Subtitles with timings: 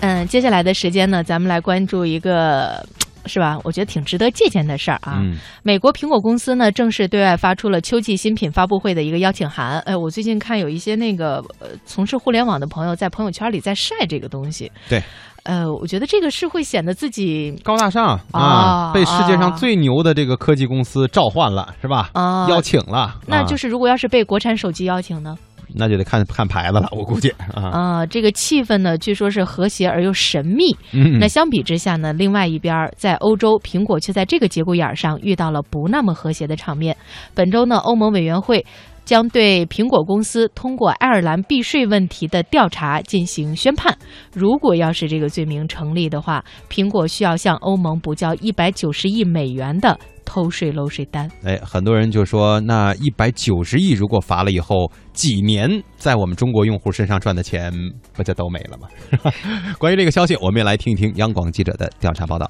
[0.00, 2.84] 嗯，接下来的时间呢，咱们来关注一个。
[3.26, 3.58] 是吧？
[3.62, 5.22] 我觉得挺值得借鉴的事儿啊。
[5.62, 9.78] 美国苹果公司呢，正式对外发出了秋季新品发布会的一个邀请函。
[9.80, 14.72] 哎，我最近看有一些那个呃，从事互联网的朋友在朋友圈里在晒这个东西。
[14.88, 15.02] 对，
[15.42, 22.08] 呃，我觉得这个是会显得自己高大上啊，被世界上最牛的这个科技公司召唤了，是吧？
[22.14, 23.16] 啊，邀请了。
[23.26, 25.36] 那就是如果要是被国产手机邀请呢？
[25.78, 27.62] 那就得看看牌子了，我估计啊。
[27.70, 30.76] 啊，这个气氛呢，据说是和谐而又神秘。
[30.92, 36.96] 嗯，那相比之下呢，另外一边在欧洲，苹果却在这个节骨眼上遇到了不那么和谐的场面。
[37.34, 38.66] 本周呢，欧盟委员会
[39.04, 43.96] 将对苹果公司通过爱尔兰避税问题的调查进行宣判。
[44.34, 49.98] 如果要是这个罪名成立的话，苹果需要向欧盟补交一百九十亿美元的。
[50.30, 57.72] 偷税漏税单，哎，很多人就说，那一百九十亿如果罚了以后，几年在我们中国用户身上赚的钱
[58.12, 58.86] 不就都没了吗？
[59.80, 62.48] 关于这个消息，我们也来听一听央广记者的调查报道。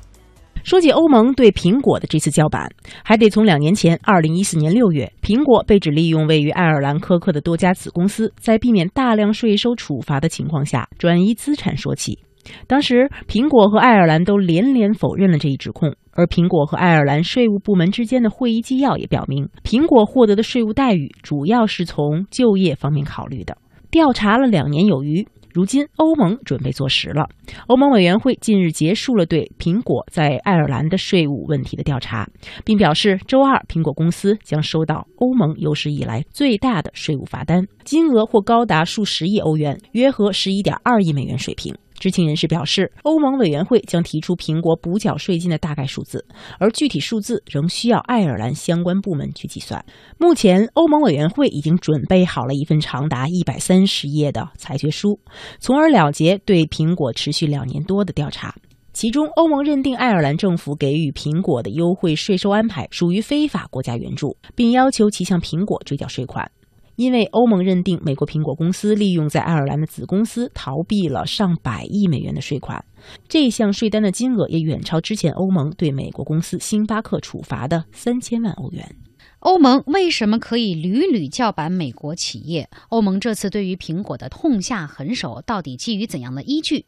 [0.64, 2.68] 说起欧盟对苹果的这次叫板，
[3.04, 12.18] 还得从两年前，二零一四年六月，苹果被指利用位于爱尔兰科克的多家子公司，在避免大量税收处罚的情况下转移资产说起。
[12.66, 15.94] 当时，苹果和爱尔兰都连连否认了这一指控。
[16.18, 23.56] 而苹果和爱尔兰税务部门之间的会议纪要也表明，苹果获得的税务待遇主要是从就业方面考虑的。
[23.88, 25.24] 调查了两年有余，
[25.54, 27.28] 如今欧盟准备坐实了。
[27.68, 32.28] 欧盟委员会近日结束了对苹果在爱尔兰的税务问题的调查，
[32.64, 41.72] 并表示，周二苹果公司将收到欧盟有史以来最大的税务罚单，金额或高达数十亿欧元，约合十一点二亿美元水平。
[41.98, 46.24] 知情人士表示，欧盟委员会将提出苹果补缴税金的大概数字，
[46.58, 49.84] 而具体数字仍需要爱尔兰相关部门去计算。
[50.16, 55.18] 目前，欧盟委员会已经准备好了一份长达一百三十页的裁决书，
[55.58, 58.54] 从而了结对苹果持续两年多的调查。
[58.92, 66.50] 其中，欧盟认定爱尔兰政府给予苹果的优惠税收安排属于非法国家援助，并要求其向苹果追缴税款。
[66.98, 72.84] 因为欧盟认定美国苹果公司利用在爱尔兰的子公司逃避了上百亿美元的税款，
[73.28, 78.96] 这项税单的金额也远超之前欧盟对美国公司星巴克处罚的三千万欧元。
[79.38, 82.68] 欧盟为什么可以屡屡叫板美国企业？
[82.88, 86.86] 欧盟这次对于苹果的痛下狠手，到底基于怎样的依据？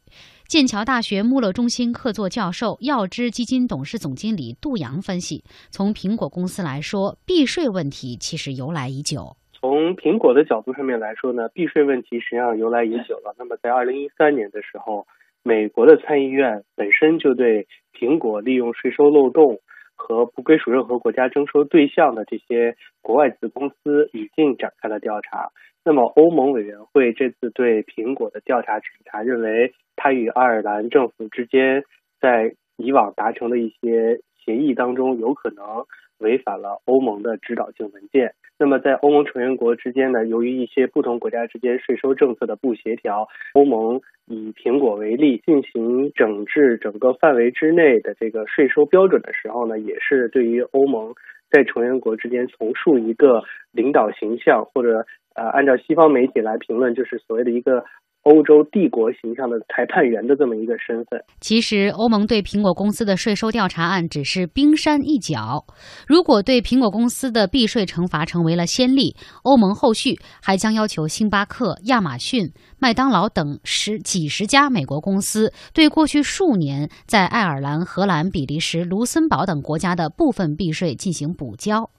[0.48, 9.36] 剑桥大学穆勒中心客座教授、耀之基金董事总经理杜阳分析：从苹果公司来说，避税问题其实由来已久。
[9.80, 13.34] 从苹果的角度上面来说呢，避税问题实际上由来已久了。
[13.38, 15.06] 那么在二零一三年的时候，
[15.42, 19.58] 美国的参议院本身就对苹果利用税收漏洞
[19.96, 25.50] 和不归属任何国家征收对象的这些国外子公司已经展开了调查。
[25.82, 31.84] 那么欧盟委员会这次对苹果的调查审查，认为它与爱尔兰政府之间
[32.20, 35.86] 在以往达成的一些协议当中有可能
[36.20, 38.34] 违反了欧盟的指导性文件。
[38.58, 51.14] 那么，在欧盟成员国之间呢，由于一些不同国家之间税收政策的不协调，欧盟以苹果为例进行整治整个范围之内的这个税收标准的时候呢，也是对于欧盟
[51.50, 53.42] 在成员国之间重塑一个
[53.72, 57.84] 领导形象，或者呃，按照西方媒体来评论，就是所谓的一个。
[58.22, 61.22] 欧洲帝国形象的裁判员的这么一个身份。
[61.40, 65.64] 其实，欧盟对苹果公司的税收调查案只是冰山一角。
[66.06, 81.90] 如果对苹果公司的避税惩罚成为了先例，欧盟后续还将要求星巴克、亚马逊、麦当劳等十几十家美国公司对过去数年在爱尔兰、荷兰、比利时、卢森堡等国家的部分避税进行补交。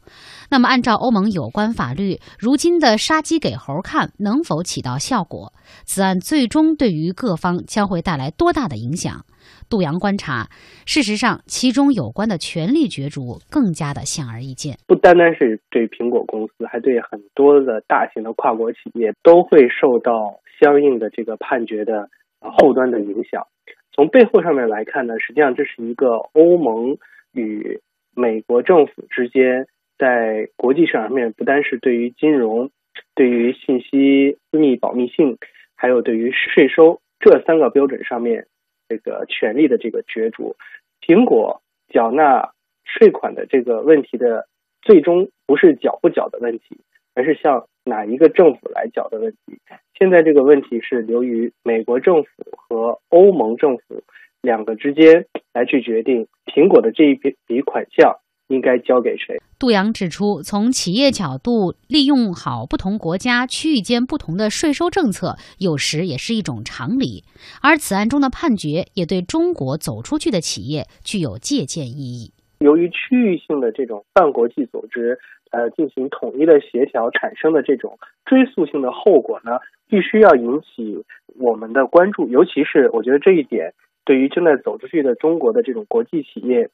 [0.49, 5.53] 那么，按照欧盟有关法律，如今的杀鸡给猴看能否起到效果？
[5.85, 9.25] 此案最终对于各方将会带来多大的影响？
[9.69, 10.49] 杜阳观察，
[10.85, 14.77] 事实上，其中有关的权力角逐更加的显而易见。
[14.85, 23.47] 不单单是对苹果公司，还对很多的大型的跨国企业都会受到相应的这个判决的后端的影响。
[23.93, 26.97] 从背后上面来看呢，实际上这是一个欧盟
[27.33, 27.79] 与
[28.15, 29.67] 美国政府之间。
[29.97, 32.71] 在国际市场上面，不单是对于金融、
[33.13, 35.37] 对于信息私密保密性，
[35.81, 38.45] 还有对于税收这三个标准上面，
[38.87, 40.55] 这个权利的这个角逐，
[41.01, 42.51] 苹果缴纳
[42.85, 44.47] 税款的这个问题的
[44.83, 46.77] 最终不是缴不缴的问题，
[47.15, 49.57] 而是向哪一个政府来缴的问题。
[49.97, 54.03] 现在这个问题是由于美国政府和欧盟政府
[54.43, 58.19] 两个之间来去决定苹果的这一笔笔款项。
[58.51, 59.39] 应该交给谁。
[59.57, 67.23] 杜阳指出，从企业角度，利用好不同国家、区域间不同的税收政策，有时也是一种常理。
[67.61, 72.33] 而此案中的判决，也对中国走出去的企业具有借鉴意义。
[72.59, 75.17] 由于区域性的这种半国际组织，
[75.51, 79.51] 呃，进行统一的协调产生的这种追溯性的后果呢，
[79.87, 81.03] 必须要引起
[81.39, 82.27] 我们的关注。
[82.29, 83.73] 尤其是我觉得这一点，
[84.05, 86.69] 对于正在走出去的中国的这种国际企业，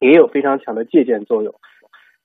[0.00, 1.54] 也有非常强的借鉴作用。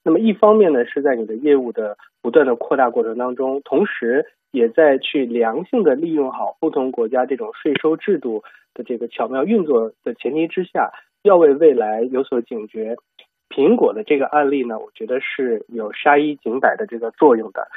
[0.02, 8.42] 那么一方面呢，是在你的业务的不断的扩大过程当中，同时也在去良性的利用好不同国家这种税收制度
[8.74, 10.92] 的这个巧妙运作的前提之下，
[11.22, 12.96] 要为未来有所警觉。
[13.48, 17.68] 苹果的这个案例呢，我觉得是有杀一儆百的这个作用的。